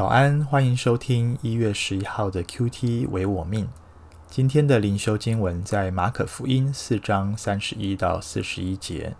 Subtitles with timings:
[0.00, 3.68] 早安，欢迎收听一月十一号的 QT 为我命。
[4.30, 9.14] 今天的灵修经文在马可福音四章三十一到四十一节。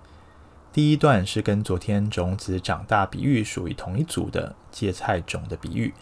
[0.73, 5.93] 第一段是跟昨天种子长大比喻属于同一组的芥菜种的比喻。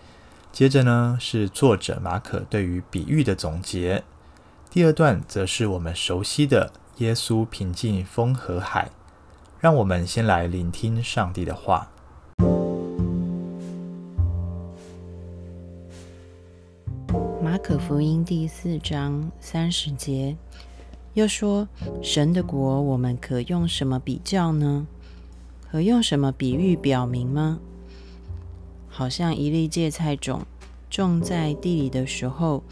[0.52, 4.04] 接着呢是作者马可对于比喻的总结。
[4.70, 8.92] 第二段则是我们熟悉的耶稣平静风和海。
[9.58, 11.90] 让我们先来聆听上帝的话。
[17.68, 20.35] 可福音第四章三十节，
[21.13, 21.68] 又说
[22.03, 24.86] ：“神的国，我们可用什么比较呢？
[25.71, 27.59] 可用什么比喻表明吗？
[28.89, 30.46] 好像一粒芥菜种
[30.89, 32.62] 种在地里的时候，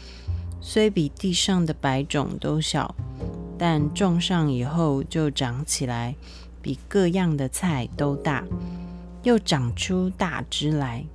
[0.61, 2.95] 虽比地上的百种都小，
[3.55, 6.15] 但种上以后就长起来，
[6.59, 8.43] 比各样的菜都大，
[9.21, 11.05] 又长出大枝来。”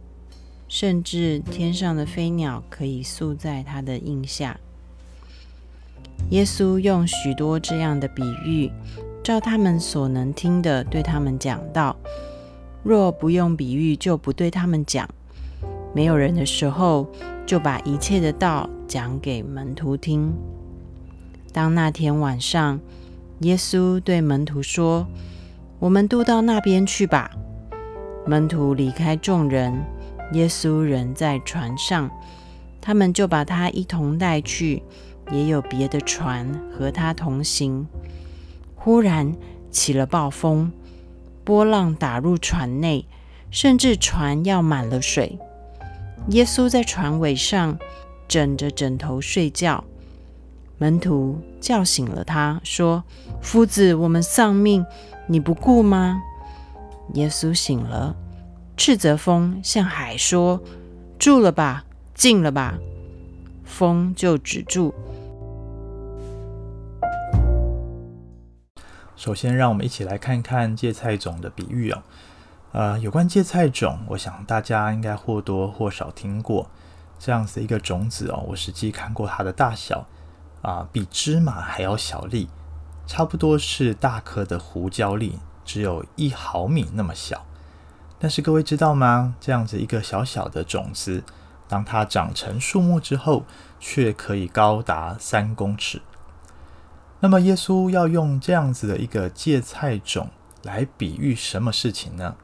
[0.73, 4.59] 甚至天上的飞鸟可以宿在他的荫下。
[6.31, 8.71] 耶稣用许多这样的比喻，
[9.23, 11.95] 照他们所能听的，对他们讲道。
[12.83, 15.07] 若不用比喻，就不对他们讲。
[15.95, 17.07] 没有人的时候，
[17.45, 20.33] 就把一切的道讲给门徒听。
[21.53, 22.81] 当那天晚上，
[23.41, 25.07] 耶稣对门徒说
[25.79, 27.31] ：“我们渡到那边去吧。”
[28.27, 29.79] 门徒离开众人。
[30.33, 32.11] 耶稣人在船上，
[32.81, 34.83] 他们就把他一同带去，
[35.31, 37.87] 也有别的船和他同行。
[38.75, 39.35] 忽然
[39.71, 40.73] 起了暴风，
[41.45, 43.07] 波浪打入船内，
[43.51, 45.39] 甚至船要满了水。
[46.29, 47.79] 耶稣在船尾上
[48.27, 49.85] 枕着枕头睡觉，
[50.79, 53.05] 门徒叫醒了他，说
[53.43, 54.85] ：“夫子，我们丧命，
[55.27, 56.23] 你不顾吗？”
[57.15, 58.17] 耶稣醒了。
[58.77, 60.61] 斥责风，向海说
[61.19, 61.85] ：“住了吧，
[62.15, 62.79] 静了吧。”
[63.65, 64.93] 风就止住。
[69.15, 72.03] 首先，让我们一起来看看芥菜种的比喻哦。
[72.73, 76.69] 呃，有关芥菜种，我想大家应该或多或少听过
[77.19, 78.45] 这样子一个种子哦。
[78.49, 80.07] 我实际看过它的大小
[80.63, 82.49] 啊，比芝麻还要小粒，
[83.07, 87.45] 差不多是大颗的胡椒粒，只有一毫米那么小。
[88.23, 89.35] 但是各位知道吗？
[89.41, 91.25] 这样子一个小小的种子，
[91.67, 93.45] 当它长成树木之后，
[93.81, 96.01] 却可以高达三公尺。
[97.19, 100.31] 那么耶稣要用这样子的一个芥菜种
[100.63, 102.37] 来比喻什么事情呢？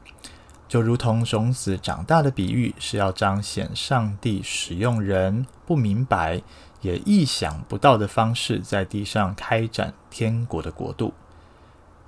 [0.67, 6.41] 就如同种子长大的比喻，是要彰显上帝使用人不明白
[6.81, 11.13] 也意想不到的方式，在地上开展天国的国度。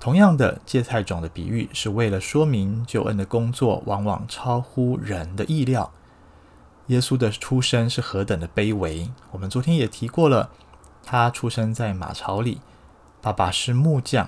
[0.02, 5.92] 同样的，芥菜种的比喻是为了说明救恩的工作往往超乎人的意料。
[6.88, 10.50] 耶稣的出生是何等的卑微，我们昨天也提过了。
[11.04, 12.62] 他出生在马槽里，
[13.22, 14.28] 爸爸是木匠，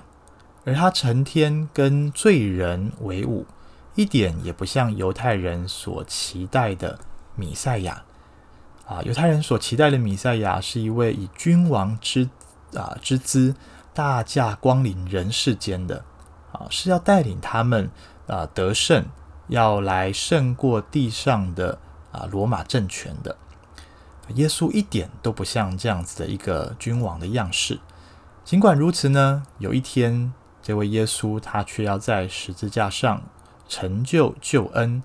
[0.64, 3.44] 而他成天跟罪人为伍，
[3.96, 7.00] 一点也不像犹太人所期待的
[7.34, 8.04] 米赛亚。
[8.86, 12.30] 啊，犹太人所期待的米赛亚是一位以君王之
[12.74, 13.56] 啊之姿。
[13.94, 16.04] 大驾光临人世间的
[16.52, 17.88] 啊，是要带领他们
[18.26, 19.04] 啊得胜，
[19.46, 21.78] 要来胜过地上的
[22.10, 23.36] 啊罗马政权的。
[24.34, 27.78] 耶稣一点都不像这样子的一个君王的样式。
[28.44, 33.22] 尽管如此呢，有一天，这位耶稣他却要在十字架上
[33.68, 35.02] 成就救恩。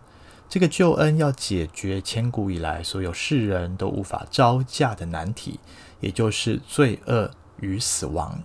[0.47, 5.59] 这个救恩要解决千古以来所有世人都无法招架的难题，
[5.99, 7.29] 也就是罪恶
[7.59, 8.41] 与死亡。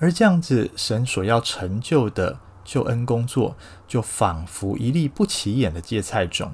[0.00, 3.54] 而这样子，神所要成就的救恩工作，
[3.86, 6.52] 就仿佛一粒不起眼的芥菜种，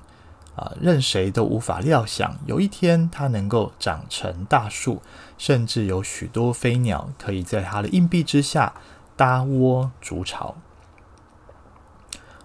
[0.57, 5.01] 啊，任谁都无法料想，有一天它能够长成大树，
[5.39, 8.75] 甚至有许多飞鸟可以在它的硬币之下
[9.15, 10.57] 搭窝筑巢。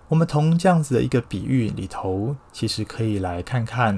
[0.09, 3.97] 我们从这样子的一个比喻里头，其实可以来看看，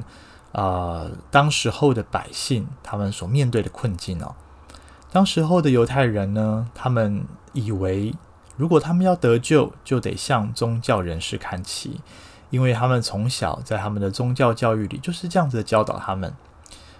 [0.54, 0.64] 啊、
[1.10, 4.36] 呃，当时候的百姓他们所面对的困境哦。
[5.14, 8.12] 当时候的犹太人呢，他们以为，
[8.58, 12.02] 如果他们要得救，就得向宗教人士看齐，
[12.50, 16.34] 因为他们从小在他们的宗教教育里就是这样子的教导他们。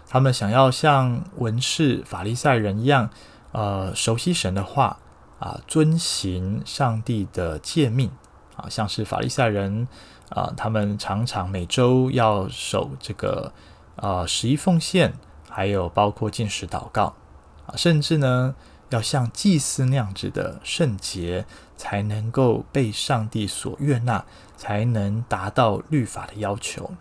[0.08, 3.10] 他们想要像文士、法利赛人一样，
[3.52, 5.00] 呃，熟悉神的话
[5.40, 8.12] 啊，遵行上帝的诫命
[8.56, 9.88] 啊，像是法利赛人
[10.30, 13.52] 啊，他们常常每周要守这个
[13.96, 15.14] 呃十一奉献，
[15.50, 17.16] 还有包括禁食祷告。
[17.66, 18.56] 啊，甚至呢，
[18.90, 21.46] 要像祭司那样子的圣洁，
[21.78, 24.26] 才能够被上帝所悦纳，
[24.56, 26.92] 才能达到律法的要求。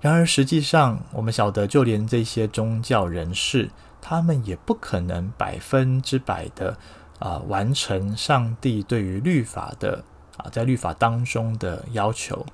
[0.00, 6.78] 然而，实际上我们晓得，就连这些宗教人士，他们也不可能百分之百的
[7.18, 10.02] 啊、完成上帝对于律法的
[10.38, 12.46] 啊在律法当中的要求。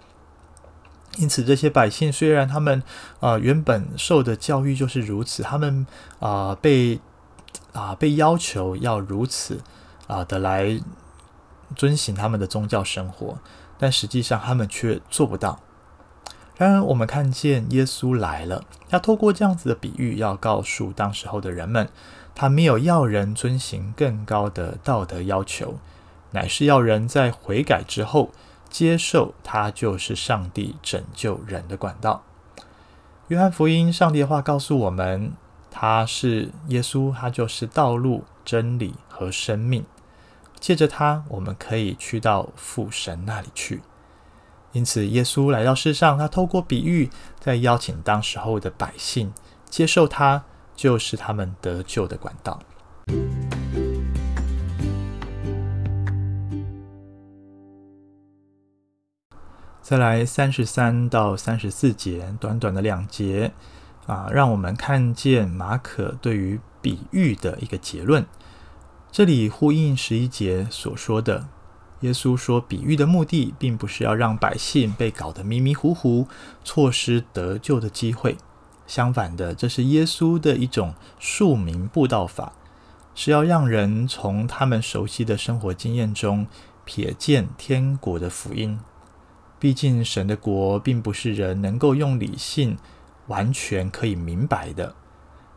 [1.18, 2.82] 因此，这些百姓虽然他们
[3.20, 5.86] 啊、原本受的教育就是如此，他们
[6.18, 7.00] 啊、被
[7.76, 9.60] 啊、被要求要如此
[10.06, 10.80] 啊、的来
[11.76, 13.38] 遵行他们的宗教生活，
[13.78, 15.60] 但实际上他们却做不到。
[16.56, 21.88] 然而，我们看见耶稣来了，他透过这样子的比喻，要告诉当时候的人们，
[22.34, 25.78] 他没有要人遵行更高的道德要求，
[26.30, 28.30] 乃是要人在悔改之后。
[28.68, 32.24] 接受他就是上帝拯救人的管道。
[33.28, 35.32] 约翰福音，上帝的话告诉我们，
[35.78, 39.84] 他是耶稣，他就是道路、真理和生命。
[40.58, 43.82] 借着他，我们可以去到父神那里去。
[44.72, 49.30] 因此，耶稣来到世上，他透过比喻，在邀请当时候的百姓
[49.68, 50.42] 接受他，
[50.74, 52.58] 就是他们得救的管道。
[59.82, 63.52] 再来三十三到三十四节，短短的两节
[64.06, 68.24] 啊，让我们看见马可对于比喻的一个结论。
[69.10, 71.48] 这里呼应十一节所说的，
[72.00, 76.28] 耶稣说比喻的目的，并不是要让百姓被搞得迷迷糊糊，
[76.62, 78.36] 错失得救的机会。
[78.86, 82.52] 相反的，这是耶稣的一种庶民布道法，
[83.14, 86.46] 是要让人从他们熟悉的生活经验中
[86.86, 88.78] 瞥见天国的福音。
[89.58, 92.76] 毕竟，神的国并不是人能够用理性
[93.28, 94.94] 完全可以明白的。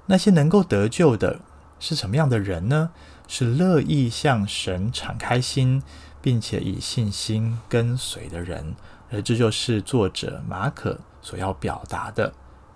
[0.05, 1.39] 那些能够得救的
[1.79, 2.91] 是什么样的人呢？
[3.27, 5.83] 是乐意向神敞开心，
[6.19, 8.75] 并且以信心跟随的人。
[9.11, 12.33] 而这就是作者马可所要表达的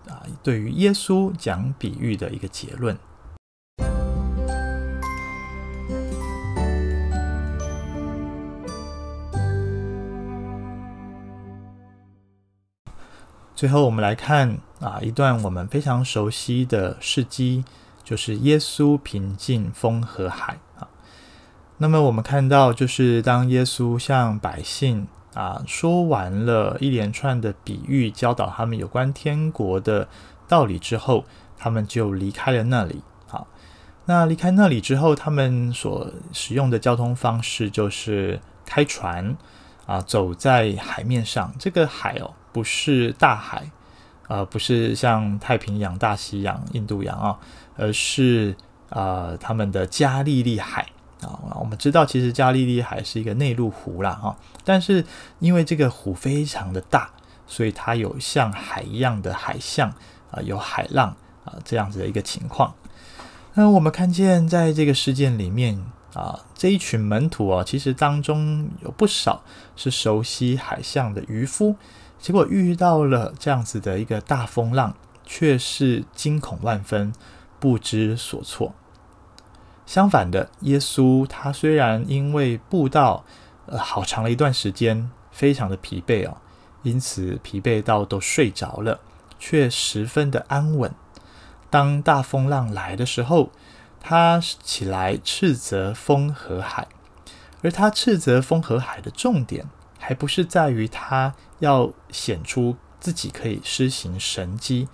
[0.08, 2.98] 啊，对于耶稣讲比喻的一个结论。
[13.56, 17.64] 最后，我们来看啊一段我们非常熟悉的事迹，
[18.04, 20.88] 就是耶稣平静风和海啊。
[21.78, 30.08] 那么我们看到，就是当耶稣向百姓啊说完了一连串的比喻，教导他们有关天国的
[30.48, 31.24] 道理之后，
[31.58, 33.02] 他们就离开了那里。
[33.26, 33.48] 好，
[34.06, 39.36] 那离开那里之后，他们所使用的交通方式就是开船
[39.86, 41.54] 啊，走在海面上。
[41.58, 42.34] 这个海哦。
[42.54, 43.72] 不是大海，
[44.30, 47.38] 呃，不是像太平洋、大西洋、印度洋啊，
[47.76, 48.56] 而是
[48.90, 50.88] 呃他们的加利利海
[51.22, 51.38] 啊。
[51.60, 54.36] 我们知道，其实加利利海是一个内陆湖啦，哈。
[54.64, 55.06] 但是
[55.40, 57.10] 因为这个湖非常的大，
[57.46, 59.94] 所以它有像海一样的海象
[60.32, 62.74] 啊，有海浪啊这样子的一个情况。
[63.56, 65.78] 那我们看见在这个事件里面
[66.14, 69.44] 啊，这一群门徒啊，其实当中有不少
[69.76, 71.76] 是熟悉海象的渔夫。
[72.24, 77.12] 结果遇到了这样子的一个大风浪，却是惊恐万分，
[77.60, 78.74] 不知所措。
[79.86, 83.26] 相反的，耶稣他虽然因为布道
[83.66, 86.38] 呃好长了一段时间，非常的疲惫哦，
[86.84, 89.02] 因此疲惫到都睡着了，
[89.38, 90.96] 却十分的安稳。
[91.70, 93.50] 当大风浪来的时候，
[94.00, 96.88] 他起来斥责风和海，
[97.62, 99.66] 而他斥责风和海的重点，
[100.06, 104.90] 还不是在于他要显出自己可以施行神迹，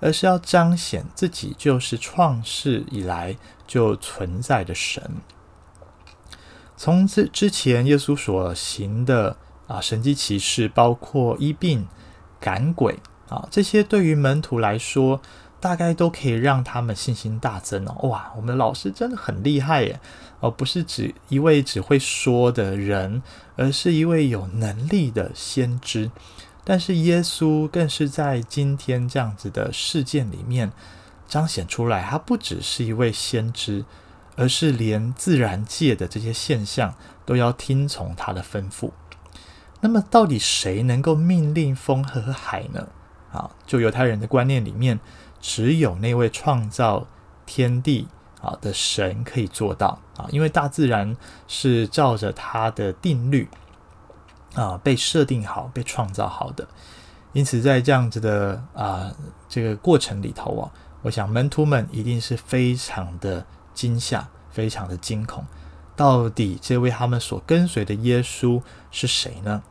[0.00, 3.36] 而是要彰显自己就是创世以来
[3.68, 5.18] 就存在的神。
[6.76, 9.36] 从之之前，耶稣所行的
[9.68, 11.86] 啊神迹奇事，包括医病、
[12.40, 12.98] 赶鬼
[13.28, 15.20] 啊，这些对于门徒来说，
[15.60, 18.08] 大概都可以让他们信心大增哦。
[18.08, 20.00] 哇，我们的老师真的很厉害耶！
[20.40, 23.22] 而不是指一位只会说的人，
[23.56, 26.10] 而是一位有能力的先知。
[26.62, 30.70] 但是耶稣更是在今天这样子的事件里面
[31.26, 33.84] 彰显出来，他不只是一位先知，
[34.36, 38.90] 而是连自然界的这些现象都要听从他的吩咐。
[39.80, 42.88] 那么，到底谁能够命令风和海呢？
[43.32, 44.98] 啊，就犹太人的观念里面，
[45.40, 47.06] 只有那位创造
[47.46, 48.08] 天地
[48.40, 51.16] 啊的神可以做到啊，因为大自然
[51.46, 53.48] 是照着他的定律
[54.54, 56.66] 啊被设定好、被创造好的，
[57.32, 59.12] 因此在这样子的啊
[59.48, 60.70] 这个过程里头啊，
[61.02, 65.44] 我想门徒们一定是非常的惊吓、非常的惊恐。
[65.96, 69.62] 到底这位他们所跟随的耶稣是谁呢？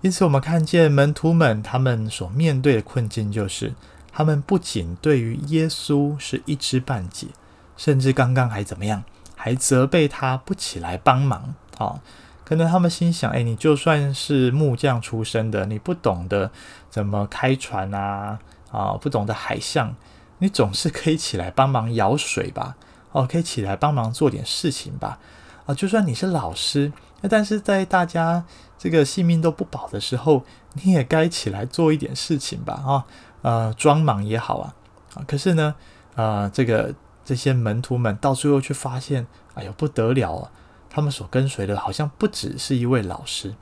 [0.00, 3.74] 因此，我们看见门徒们他们所面对的困境，就是
[4.12, 7.28] 他们不仅对于耶稣是一知半解，
[7.76, 9.04] 甚至刚刚还怎么样，
[9.36, 11.54] 还责备他不起来帮忙。
[11.78, 12.00] 啊，
[12.44, 16.50] 可能他们心想：哎，你就算是木匠出身的，你不懂得
[16.90, 18.38] 怎么开船啊，
[18.70, 19.94] 啊，不懂得海象，
[20.38, 22.76] 你总是可以起来帮忙舀水吧。
[23.12, 25.18] 哦，可以起来帮忙做点事情吧？
[25.66, 28.44] 啊，就算你是老师，那但是在大家
[28.78, 32.74] 这个性命都不保的时候，你也该起来做一点事情吧？
[32.74, 33.06] 啊，
[33.42, 34.74] 呃，装忙也好啊。
[35.14, 35.74] 啊，可是呢，
[36.14, 36.94] 呃，这个
[37.24, 40.50] 这些门徒们到最后却发现，哎呦不得了啊！
[40.88, 43.54] 他们所跟随的好像不只是一位老师，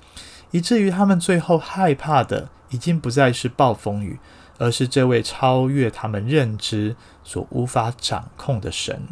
[0.51, 4.19] 以至于他们最后害怕的已经不再是暴风雨，
[4.59, 9.09] 而是这位超越他们认知所无法掌控的神。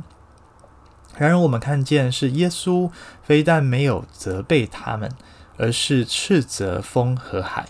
[1.18, 2.90] 然而，我们看见是耶稣
[3.22, 5.10] 非但没有责备他们，
[5.56, 7.66] 而是斥责风和海。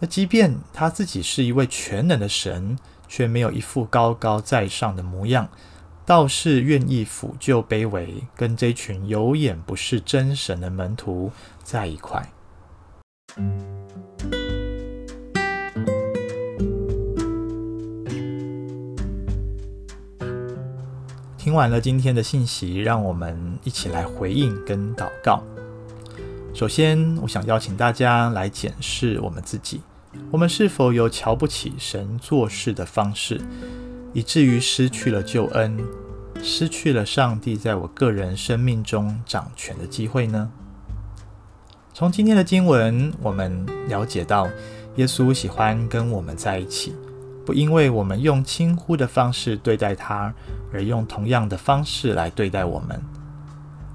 [0.00, 2.78] 那即便他自己是一位全能的神，
[3.08, 5.48] 却没有一副高高在上的模样，
[6.06, 11.32] 倒是愿意俯就卑微，跟这群有眼不识真神的门徒
[11.64, 12.30] 在一块。
[21.36, 25.42] 听完了今天的信息，让我们一起来回应跟祷告。
[26.54, 29.80] 首先，我想邀请大家来检视我们自己：
[30.30, 33.40] 我们是否有瞧不起神做事的方式，
[34.12, 35.78] 以至于失去了救恩，
[36.42, 40.50] 失去了上帝在我个人生命中掌权的机会呢？
[41.92, 44.48] 从今天的经文，我们了解到，
[44.96, 46.94] 耶稣喜欢跟我们在一起。
[47.44, 50.32] 不因为我们用轻忽的方式对待他，
[50.72, 53.02] 而用同样的方式来对待我们。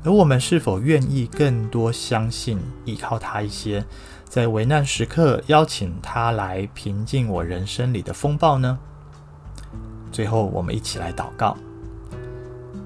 [0.03, 3.83] 而我们是否愿意更多相信、依靠他一些，
[4.25, 8.77] 在危难时刻邀请他来平静我人生里的风暴呢？
[10.11, 11.57] 最后，我们一起来祷告：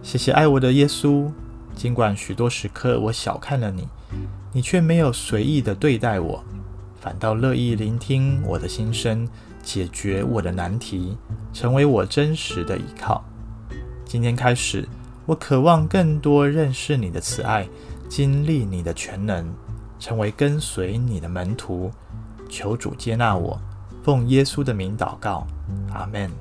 [0.04, 1.32] 谢谢爱我的耶稣，
[1.76, 3.88] 尽管许多时刻我小看了你，
[4.54, 6.44] 你却没有随意的对待我，
[7.02, 9.28] 反倒乐意聆听我的心声。
[9.64, 11.18] 解决我的难题，
[11.52, 13.22] 成为我真实的依靠。
[14.06, 14.88] 今天开始，
[15.28, 17.68] 我渴望更多认识你的慈爱，
[18.08, 19.46] 经历你的全能，
[20.00, 21.92] 成为跟随你的门徒。
[22.50, 23.60] 求主接纳我，
[24.04, 25.46] 奉耶稣的名祷告，
[25.94, 26.32] 阿门。